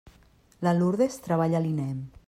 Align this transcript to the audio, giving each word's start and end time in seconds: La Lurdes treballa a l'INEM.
La 0.67 0.73
Lurdes 0.79 1.19
treballa 1.27 1.61
a 1.61 1.63
l'INEM. 1.67 2.03